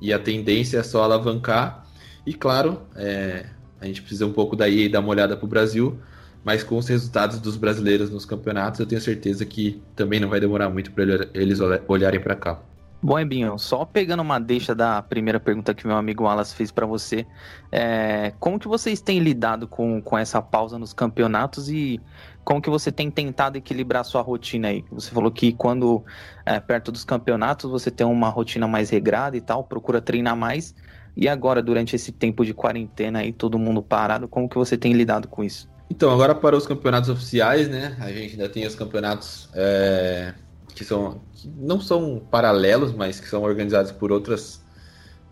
[0.00, 1.85] E a tendência é só alavancar.
[2.26, 3.46] E claro, é,
[3.80, 5.98] a gente precisa um pouco daí dar uma olhada para o Brasil.
[6.44, 10.38] Mas com os resultados dos brasileiros nos campeonatos, eu tenho certeza que também não vai
[10.38, 11.02] demorar muito para
[11.34, 11.58] eles
[11.88, 12.60] olharem para cá.
[13.02, 16.86] Bom, Ebinho, só pegando uma deixa da primeira pergunta que meu amigo Wallace fez para
[16.86, 17.26] você,
[17.70, 22.00] é, como que vocês têm lidado com, com essa pausa nos campeonatos e
[22.42, 24.84] como que você tem tentado equilibrar sua rotina aí?
[24.92, 26.04] Você falou que quando
[26.44, 30.74] é, perto dos campeonatos você tem uma rotina mais regrada e tal, procura treinar mais,
[31.16, 34.92] e agora durante esse tempo de quarentena aí, todo mundo parado, como que você tem
[34.92, 35.68] lidado com isso?
[35.88, 39.48] Então, agora para os campeonatos oficiais, né, a gente ainda tem os campeonatos...
[39.54, 40.34] É
[40.76, 44.62] que são que não são paralelos, mas que são organizados por outras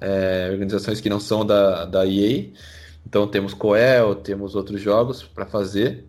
[0.01, 2.49] é, organizações que não são da, da EA.
[3.07, 6.07] Então temos Coel, temos outros jogos para fazer.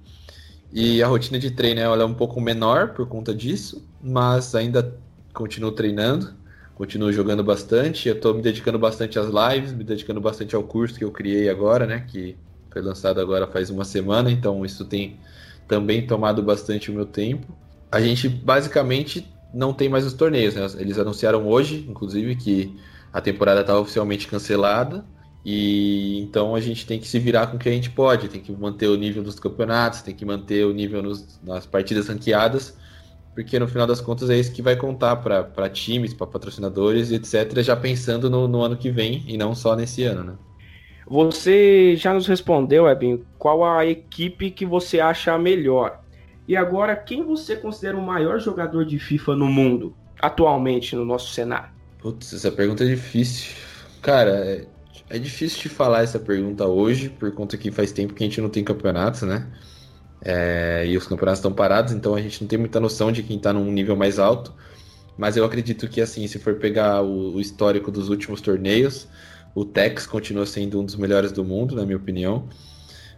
[0.71, 4.97] E a rotina de treino ela é um pouco menor por conta disso, mas ainda
[5.33, 6.33] continuo treinando,
[6.75, 8.07] continuo jogando bastante.
[8.07, 11.49] Eu estou me dedicando bastante às lives, me dedicando bastante ao curso que eu criei
[11.49, 12.05] agora, né?
[12.07, 12.37] Que
[12.71, 15.19] foi lançado agora faz uma semana, então isso tem
[15.67, 17.47] também tomado bastante o meu tempo
[17.95, 20.53] a gente basicamente não tem mais os torneios.
[20.53, 20.67] Né?
[20.77, 22.75] Eles anunciaram hoje, inclusive, que
[23.13, 25.05] a temporada está oficialmente cancelada.
[25.45, 28.41] E então a gente tem que se virar com o que a gente pode, tem
[28.41, 32.75] que manter o nível dos campeonatos, tem que manter o nível nos, nas partidas ranqueadas,
[33.35, 37.61] porque no final das contas é isso que vai contar para times, para patrocinadores, etc.,
[37.61, 40.33] já pensando no, no, ano que vem e não só nesse ano, né?
[41.05, 46.01] Você já nos respondeu, Ebin, qual a equipe que você acha melhor?
[46.47, 51.33] E agora, quem você considera o maior jogador de FIFA no mundo, atualmente, no nosso
[51.33, 51.69] cenário?
[51.99, 53.53] Putz, essa pergunta é difícil.
[54.01, 54.65] Cara, é,
[55.09, 58.39] é difícil de falar essa pergunta hoje, por conta que faz tempo que a gente
[58.39, 59.45] não tem campeonatos, né?
[60.27, 63.37] É, e os campeonatos estão parados, então a gente não tem muita noção de quem
[63.37, 64.51] está num nível mais alto.
[65.15, 69.07] Mas eu acredito que, assim, se for pegar o, o histórico dos últimos torneios,
[69.53, 72.49] o Tex continua sendo um dos melhores do mundo, na minha opinião.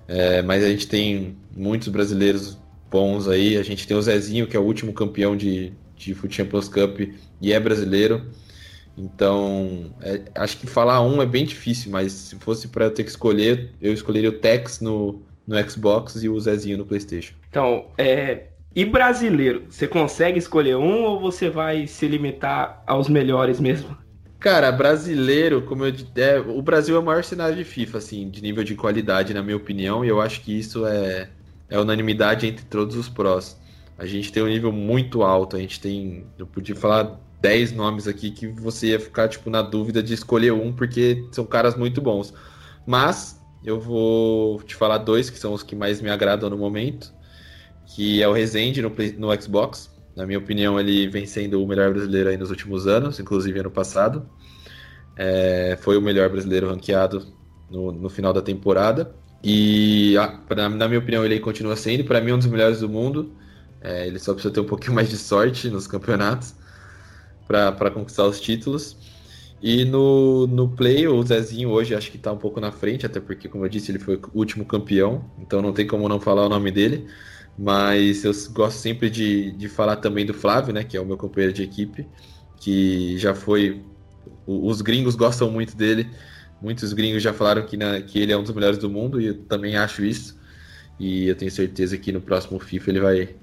[0.07, 2.57] É, mas a gente tem muitos brasileiros
[2.91, 3.57] bons aí.
[3.57, 6.99] A gente tem o Zezinho, que é o último campeão de, de Foot Champions Cup
[7.41, 8.29] e é brasileiro.
[8.97, 13.03] Então, é, acho que falar um é bem difícil, mas se fosse para eu ter
[13.03, 17.33] que escolher, eu escolheria o Tex no, no Xbox e o Zezinho no PlayStation.
[17.49, 19.65] Então, é, e brasileiro?
[19.69, 23.97] Você consegue escolher um ou você vai se limitar aos melhores mesmo?
[24.39, 28.41] Cara, brasileiro, como eu é, o Brasil é o maior cenário de FIFA, assim, de
[28.41, 31.29] nível de qualidade, na minha opinião, e eu acho que isso é,
[31.69, 33.59] é unanimidade entre todos os prós.
[33.97, 36.27] A gente tem um nível muito alto, a gente tem.
[36.37, 40.51] Eu podia falar 10 nomes aqui que você ia ficar tipo, na dúvida de escolher
[40.51, 42.31] um, porque são caras muito bons.
[42.85, 47.13] Mas eu vou te falar dois que são os que mais me agradam no momento,
[47.85, 49.93] que é o Resende no, no Xbox.
[50.15, 53.69] Na minha opinião, ele vem sendo o melhor brasileiro aí nos últimos anos, inclusive ano
[53.69, 54.25] passado.
[55.17, 57.27] É, foi o melhor brasileiro ranqueado
[57.69, 59.13] no, no final da temporada.
[59.43, 60.15] E,
[60.47, 62.05] pra, na minha opinião, ele continua sendo.
[62.05, 63.33] Para mim, um dos melhores do mundo.
[63.81, 66.55] É, ele só precisa ter um pouquinho mais de sorte nos campeonatos
[67.45, 68.95] para conquistar os títulos.
[69.61, 73.19] E no, no Play, o Zezinho hoje acho que está um pouco na frente, até
[73.19, 76.45] porque, como eu disse, ele foi o último campeão, então não tem como não falar
[76.45, 77.07] o nome dele.
[77.57, 81.17] Mas eu gosto sempre de, de falar também do Flávio, né, que é o meu
[81.17, 82.07] companheiro de equipe,
[82.59, 83.83] que já foi.
[84.45, 86.07] Os gringos gostam muito dele
[86.61, 89.27] Muitos gringos já falaram que, na, que ele é um dos melhores do mundo e
[89.27, 90.39] eu também acho isso.
[90.99, 93.35] E eu tenho certeza que no próximo FIFA ele vai,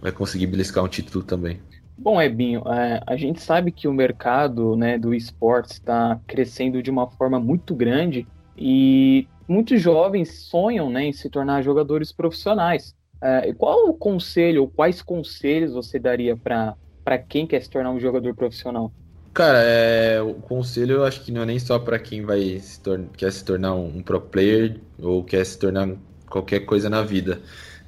[0.00, 1.60] vai conseguir beliscar um título também.
[2.02, 6.90] Bom, Ebinho, é, a gente sabe que o mercado né, do esportes está crescendo de
[6.90, 8.26] uma forma muito grande
[8.58, 12.92] e muitos jovens sonham né, em se tornar jogadores profissionais.
[13.22, 18.00] É, qual o conselho, ou quais conselhos você daria para quem quer se tornar um
[18.00, 18.90] jogador profissional?
[19.32, 22.80] Cara, é, o conselho eu acho que não é nem só para quem vai se
[23.16, 25.88] quer se tornar um, um, pro player ou quer se tornar
[26.28, 27.40] qualquer coisa na vida.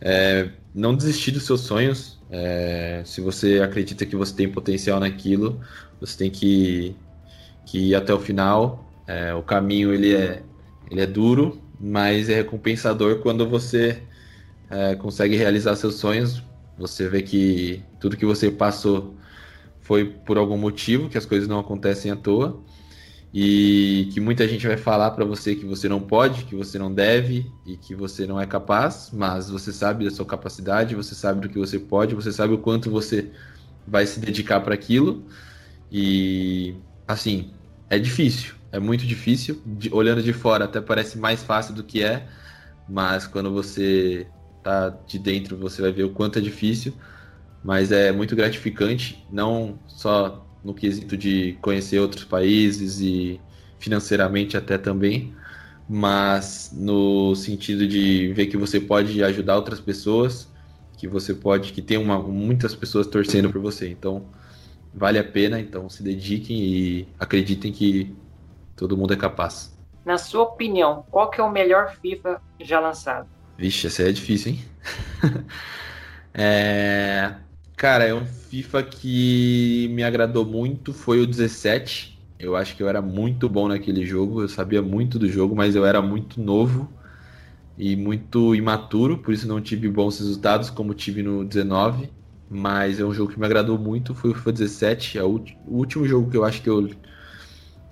[0.05, 2.19] É, não desistir dos seus sonhos.
[2.31, 5.61] É, se você acredita que você tem potencial naquilo,
[5.99, 6.95] você tem que,
[7.65, 8.85] que ir até o final.
[9.07, 10.43] É, o caminho ele é,
[10.91, 14.03] ele é duro, mas é recompensador quando você
[14.71, 16.43] é, consegue realizar seus sonhos.
[16.77, 19.15] Você vê que tudo que você passou
[19.81, 22.63] foi por algum motivo, que as coisas não acontecem à toa
[23.37, 26.95] e que muita gente vai falar para você que você não pode, que você não
[26.95, 31.41] deve e que você não é capaz, mas você sabe da sua capacidade, você sabe
[31.41, 33.33] do que você pode, você sabe o quanto você
[33.89, 35.25] vai se dedicar para aquilo
[35.91, 36.77] e
[37.09, 37.51] assim
[37.91, 39.61] é difícil, é muito difícil.
[39.67, 42.29] De, olhando de fora até parece mais fácil do que é,
[42.89, 44.29] mas quando você
[44.63, 46.95] tá de dentro você vai ver o quanto é difícil.
[47.65, 53.41] Mas é muito gratificante, não só no quesito de conhecer outros países e
[53.79, 55.35] financeiramente até também,
[55.87, 60.49] mas no sentido de ver que você pode ajudar outras pessoas,
[60.97, 63.89] que você pode, que tem uma, muitas pessoas torcendo por você.
[63.89, 64.25] Então,
[64.95, 68.17] vale a pena, então se dediquem e acreditem que
[68.75, 69.77] todo mundo é capaz.
[70.05, 73.29] Na sua opinião, qual que é o melhor FIFA já lançado?
[73.59, 74.65] Vixe, essa é difícil, hein?
[76.33, 77.35] é...
[77.85, 82.19] Cara, é um FIFA que me agradou muito, foi o 17.
[82.39, 85.77] Eu acho que eu era muito bom naquele jogo, eu sabia muito do jogo, mas
[85.77, 86.91] eu era muito novo
[87.77, 92.09] e muito imaturo, por isso não tive bons resultados como tive no 19.
[92.49, 96.09] Mas é um jogo que me agradou muito, foi o FIFA 17, é o último
[96.09, 96.89] jogo que eu acho que eu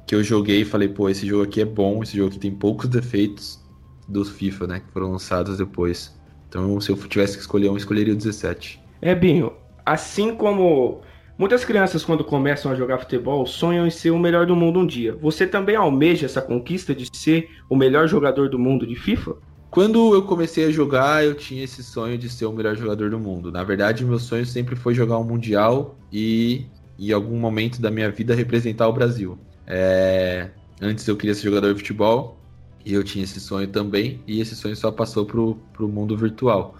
[0.06, 2.50] que eu joguei e falei, pô, esse jogo aqui é bom, esse jogo aqui tem
[2.50, 3.62] poucos defeitos
[4.08, 6.18] dos FIFA, né, que foram lançados depois.
[6.48, 8.80] Então, se eu tivesse que escolher um, eu escolheria o 17.
[9.02, 9.52] É, Binho,
[9.84, 11.00] Assim como
[11.36, 14.86] muitas crianças, quando começam a jogar futebol, sonham em ser o melhor do mundo um
[14.86, 15.16] dia.
[15.20, 19.34] Você também almeja essa conquista de ser o melhor jogador do mundo de FIFA?
[19.70, 23.18] Quando eu comecei a jogar, eu tinha esse sonho de ser o melhor jogador do
[23.18, 23.50] mundo.
[23.50, 26.66] Na verdade, meu sonho sempre foi jogar um Mundial e,
[26.98, 29.38] em algum momento da minha vida, representar o Brasil.
[29.66, 30.50] É...
[30.80, 32.36] Antes eu queria ser jogador de futebol
[32.84, 36.76] e eu tinha esse sonho também, e esse sonho só passou para o mundo virtual.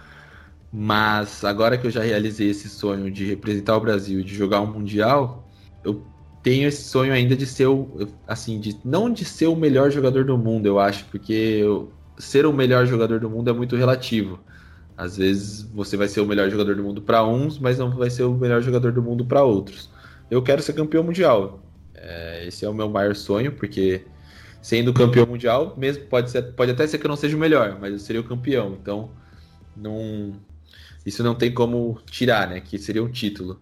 [0.72, 4.62] Mas agora que eu já realizei esse sonho de representar o Brasil e de jogar
[4.62, 5.46] um mundial,
[5.84, 6.02] eu
[6.42, 10.24] tenho esse sonho ainda de ser o, assim, de não de ser o melhor jogador
[10.24, 14.40] do mundo, eu acho, porque eu, ser o melhor jogador do mundo é muito relativo.
[14.96, 18.08] Às vezes você vai ser o melhor jogador do mundo para uns, mas não vai
[18.08, 19.90] ser o melhor jogador do mundo para outros.
[20.30, 21.62] Eu quero ser campeão mundial.
[21.94, 24.06] É, esse é o meu maior sonho, porque
[24.62, 27.78] sendo campeão mundial, mesmo pode ser, pode até ser que eu não seja o melhor,
[27.80, 28.76] mas eu seria o campeão.
[28.80, 29.10] Então,
[29.76, 30.34] não
[31.04, 32.60] isso não tem como tirar, né?
[32.60, 33.60] Que seria um título.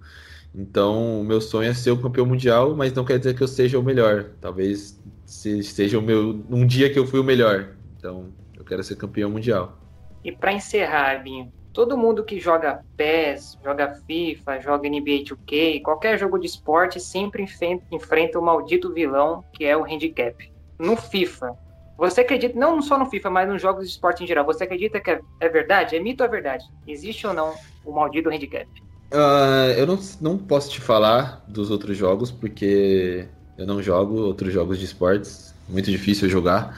[0.54, 3.48] Então, o meu sonho é ser o campeão mundial, mas não quer dizer que eu
[3.48, 4.30] seja o melhor.
[4.40, 7.74] Talvez seja o meu um dia que eu fui o melhor.
[7.96, 9.78] Então, eu quero ser campeão mundial.
[10.24, 16.18] E para encerrar, Binho, todo mundo que joga PES, joga FIFA, joga NBA 2K, qualquer
[16.18, 17.46] jogo de esporte sempre
[17.90, 20.52] enfrenta o maldito vilão que é o handicap.
[20.78, 21.56] No FIFA,
[22.00, 24.98] você acredita, não só no FIFA, mas nos jogos de esporte em geral, você acredita
[24.98, 25.94] que é, é verdade?
[25.94, 26.64] É mito ou é verdade?
[26.88, 28.66] Existe ou não o maldito handicap?
[29.12, 34.50] Uh, eu não, não posso te falar dos outros jogos, porque eu não jogo outros
[34.50, 35.54] jogos de esportes.
[35.68, 36.74] Muito difícil jogar.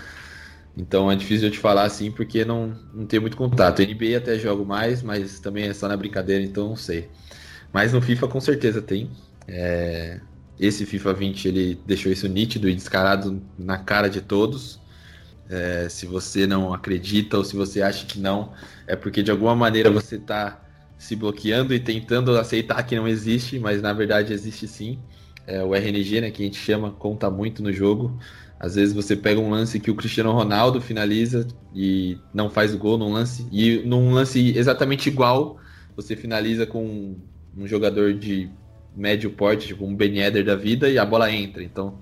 [0.77, 3.81] Então é difícil eu te falar assim, porque não, não tenho muito contato.
[3.81, 7.09] NBA até jogo mais, mas também é só na brincadeira, então não sei.
[7.73, 9.09] Mas no FIFA com certeza tem.
[9.47, 10.21] É...
[10.59, 14.82] Esse FIFA 20 ele deixou isso nítido e descarado na cara de todos.
[15.49, 18.53] É, se você não acredita ou se você acha que não,
[18.87, 20.63] é porque de alguma maneira você está
[20.97, 24.99] se bloqueando e tentando aceitar que não existe, mas na verdade existe sim.
[25.47, 28.17] É, o RNG, né, que a gente chama, conta muito no jogo.
[28.59, 32.79] Às vezes você pega um lance que o Cristiano Ronaldo finaliza e não faz o
[32.79, 35.59] gol num lance, e num lance exatamente igual,
[35.97, 37.17] você finaliza com
[37.57, 38.49] um jogador de
[38.97, 41.65] médio porte, tipo um Ben Eder da vida, e a bola entra.
[41.65, 41.99] Então,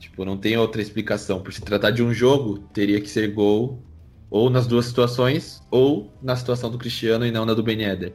[0.00, 1.42] Tipo, não tem outra explicação.
[1.42, 3.82] Por se tratar de um jogo, teria que ser gol
[4.30, 8.14] ou nas duas situações, ou na situação do Cristiano e não na do Ben Eder.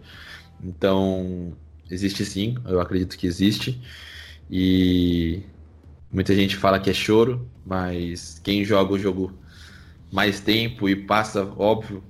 [0.64, 1.54] Então,
[1.92, 3.80] existe sim, eu acredito que existe.
[4.50, 5.44] E
[6.12, 9.34] muita gente fala que é choro, mas quem joga o jogo
[10.12, 12.04] mais tempo e passa, óbvio,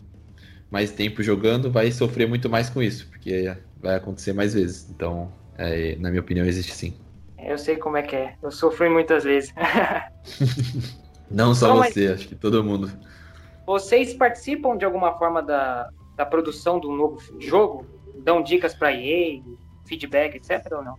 [0.71, 4.89] mais tempo jogando, vai sofrer muito mais com isso, porque vai acontecer mais vezes.
[4.89, 6.93] Então, é, na minha opinião, existe sim.
[7.45, 8.35] Eu sei como é que é.
[8.41, 9.53] Eu sofri muitas vezes.
[11.29, 12.91] Não só você, acho que todo mundo.
[13.65, 17.85] Vocês participam de alguma forma da, da produção do novo jogo?
[18.23, 19.41] Dão dicas para EA,
[19.85, 20.71] feedback, etc.
[20.71, 20.95] ou não?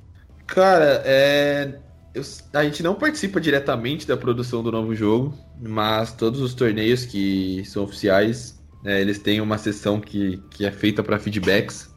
[0.46, 1.78] Cara, é...
[2.14, 2.22] Eu,
[2.54, 7.62] a gente não participa diretamente da produção do novo jogo, mas todos os torneios que
[7.66, 11.94] são oficiais, é, eles têm uma sessão que, que é feita para feedbacks.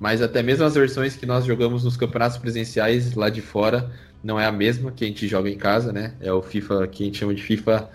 [0.00, 3.92] Mas até mesmo as versões que nós jogamos nos campeonatos presenciais lá de fora
[4.24, 6.14] não é a mesma que a gente joga em casa, né?
[6.20, 7.90] É o FIFA que a gente chama de FIFA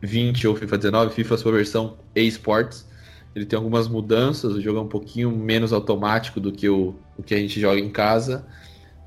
[0.00, 2.88] 20 ou FIFA 19, FIFA sua versão eSports.
[3.34, 7.22] Ele tem algumas mudanças, o jogo é um pouquinho menos automático do que o, o
[7.22, 8.46] que a gente joga em casa,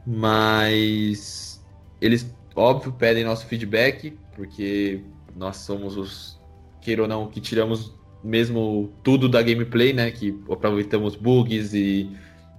[0.06, 1.64] mas
[2.02, 5.02] eles, óbvio, pedem nosso feedback, porque
[5.36, 6.39] nós somos os,
[6.82, 10.12] queira ou não, que tiramos mesmo tudo da gameplay, né?
[10.12, 12.10] Que aproveitamos bugs e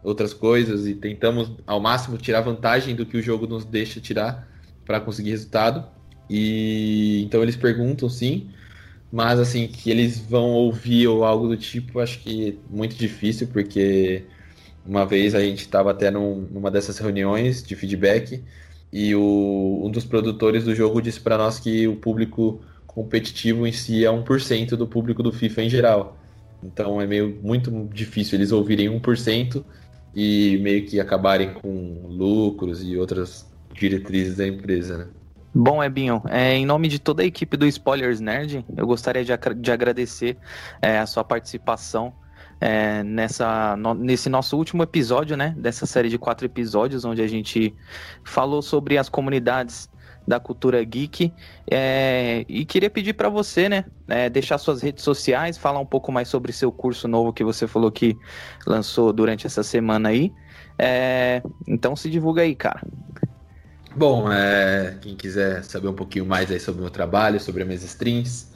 [0.04, 4.46] outras coisas e tentamos ao máximo tirar vantagem do que o jogo nos deixa tirar
[4.84, 5.84] para conseguir resultado.
[6.28, 8.50] E então eles perguntam sim,
[9.10, 13.48] mas assim que eles vão ouvir ou algo do tipo, acho que é muito difícil
[13.48, 14.24] porque
[14.86, 18.42] uma vez a gente estava até num, numa dessas reuniões de feedback
[18.92, 23.72] e o, um dos produtores do jogo disse para nós que o público competitivo em
[23.72, 26.18] si é 1% do público do FIFA em geral.
[26.62, 29.64] Então é meio muito difícil eles ouvirem 1%
[30.14, 35.06] e meio que acabarem com lucros e outras diretrizes da empresa, né?
[35.56, 39.32] Bom, Ebinho, é, em nome de toda a equipe do Spoilers Nerd, eu gostaria de,
[39.56, 40.36] de agradecer
[40.82, 42.12] é, a sua participação
[42.60, 45.54] é, nessa, no, nesse nosso último episódio, né?
[45.56, 47.72] Dessa série de quatro episódios, onde a gente
[48.24, 49.88] falou sobre as comunidades
[50.26, 51.32] da cultura geek.
[51.70, 56.10] É, e queria pedir para você, né, é, deixar suas redes sociais, falar um pouco
[56.10, 58.16] mais sobre seu curso novo que você falou que
[58.66, 60.32] lançou durante essa semana aí.
[60.78, 62.82] É, então se divulga aí, cara.
[63.96, 67.68] Bom, é, quem quiser saber um pouquinho mais aí sobre o meu trabalho, sobre as
[67.68, 68.52] minhas streams,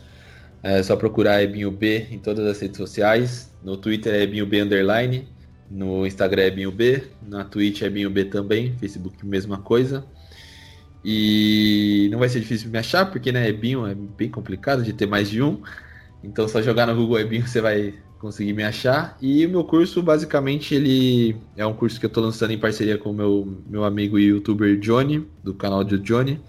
[0.62, 3.54] é só procurar Ebinho B em todas as redes sociais.
[3.62, 5.28] No Twitter é Ebinho B underline,
[5.70, 10.04] no Instagram é Ebinho B, na Twitch é Ebinho B também, Facebook mesma coisa.
[11.05, 15.07] E não vai ser difícil me achar, porque né, Ebinho é bem complicado de ter
[15.07, 15.62] mais de um.
[16.22, 19.16] Então só jogar no Google Ebinho você vai conseguir me achar.
[19.20, 22.99] E o meu curso, basicamente, ele é um curso que eu estou lançando em parceria
[22.99, 26.40] com o meu, meu amigo e youtuber Johnny, do canal de Johnny.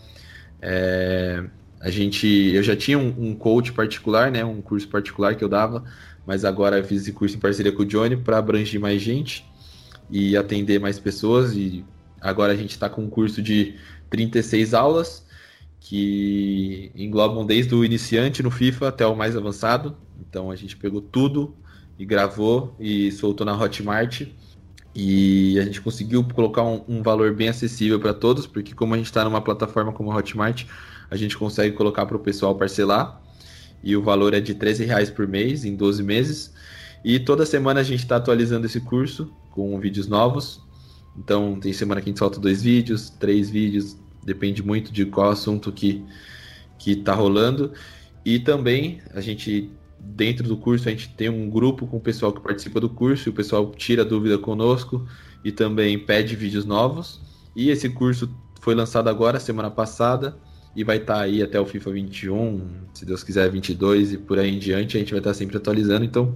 [0.62, 1.44] É,
[1.80, 5.50] a gente, eu já tinha um, um, coach particular, né, um curso particular que eu
[5.50, 5.84] dava,
[6.26, 9.46] mas agora fiz esse curso em parceria com o Johnny para abranger mais gente
[10.10, 11.56] e atender mais pessoas.
[11.56, 11.86] E
[12.20, 13.76] agora a gente está com um curso de
[14.10, 15.26] 36 aulas
[15.80, 19.96] que englobam desde o iniciante no FIFA até o mais avançado.
[20.20, 21.56] Então a gente pegou tudo
[21.98, 24.28] e gravou e soltou na Hotmart.
[24.94, 28.98] E a gente conseguiu colocar um, um valor bem acessível para todos, porque como a
[28.98, 30.66] gente está numa plataforma como a Hotmart,
[31.10, 33.22] a gente consegue colocar para o pessoal parcelar.
[33.82, 36.54] E o valor é de 13 reais por mês, em 12 meses.
[37.04, 40.62] E toda semana a gente está atualizando esse curso com vídeos novos.
[41.18, 45.32] Então tem semana que a gente solta dois vídeos, três vídeos, depende muito de qual
[45.32, 46.04] assunto que
[46.78, 47.74] que está rolando.
[48.26, 52.32] E também a gente dentro do curso a gente tem um grupo com o pessoal
[52.32, 55.06] que participa do curso, e o pessoal tira dúvida conosco
[55.44, 57.22] e também pede vídeos novos.
[57.56, 58.30] E esse curso
[58.62, 60.38] foi lançado agora, semana passada,
[60.76, 64.40] e vai estar tá aí até o FIFA 21, se Deus quiser 22 e por
[64.40, 66.06] aí em diante, a gente vai estar tá sempre atualizando.
[66.06, 66.36] Então,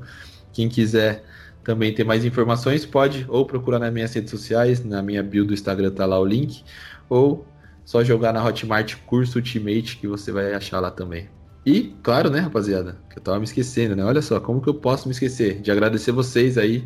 [0.51, 1.23] quem quiser
[1.63, 5.53] também ter mais informações, pode ou procurar nas minhas redes sociais, na minha bio do
[5.53, 6.63] Instagram tá lá o link,
[7.09, 7.45] ou
[7.85, 11.29] só jogar na Hotmart curso Ultimate que você vai achar lá também.
[11.65, 14.03] E, claro, né, rapaziada, que eu tava me esquecendo, né?
[14.03, 16.83] Olha só, como que eu posso me esquecer de agradecer vocês aí,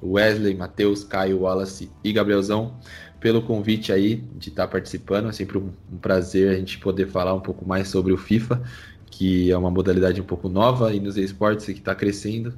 [0.00, 2.76] Wesley, Matheus, Caio, Wallace e Gabrielzão,
[3.18, 5.28] pelo convite aí de estar tá participando.
[5.28, 8.62] É sempre um, um prazer a gente poder falar um pouco mais sobre o FIFA,
[9.10, 12.54] que é uma modalidade um pouco nova e nos esportes que está crescendo.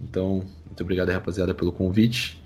[0.00, 2.42] Então, muito obrigado, rapaziada, pelo convite.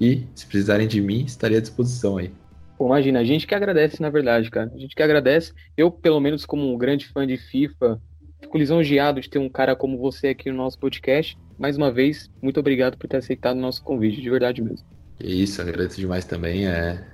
[0.00, 2.32] E se precisarem de mim, estarei à disposição aí.
[2.76, 4.70] Pô, imagina, a gente que agradece, na verdade, cara.
[4.74, 5.52] A gente que agradece.
[5.76, 8.00] Eu, pelo menos, como um grande fã de FIFA,
[8.40, 11.36] fico lisonjeado de ter um cara como você aqui no nosso podcast.
[11.58, 14.86] Mais uma vez, muito obrigado por ter aceitado o nosso convite, de verdade mesmo.
[15.20, 16.68] É isso, agradeço demais também.
[16.68, 17.04] É,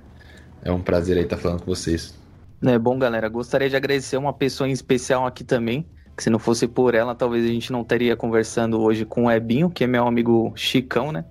[0.62, 2.14] é um prazer aí estar falando com vocês.
[2.62, 3.28] É bom, galera.
[3.28, 5.86] Gostaria de agradecer uma pessoa em especial aqui também,
[6.18, 9.70] se não fosse por ela, talvez a gente não estaria conversando hoje com o Ebinho,
[9.70, 11.24] que é meu amigo Chicão, né?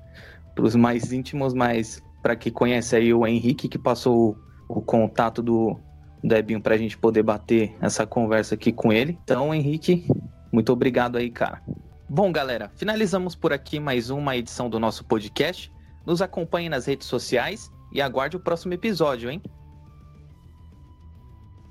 [0.54, 5.42] Para os mais íntimos, mas para quem conhece aí o Henrique, que passou o, contato
[5.42, 5.80] do,
[6.24, 9.18] do Ebinho para a gente poder bater essa conversa aqui com ele.
[9.24, 10.08] Então, Henrique,
[10.52, 11.62] muito obrigado aí, cara.
[12.10, 15.72] Bom, galera, finalizamos por aqui mais uma edição do nosso podcast.
[16.06, 19.42] Nos acompanhe nas redes sociais e aguarde o próximo episódio, hein?